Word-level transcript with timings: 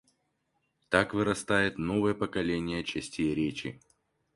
Так 0.89 1.13
вырастает 1.13 1.77
новое 1.77 2.15
поколение 2.15 2.83
частей 2.83 3.35
речи. 3.35 3.79